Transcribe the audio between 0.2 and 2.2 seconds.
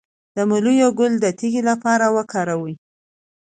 د مولی ګل د تیږې لپاره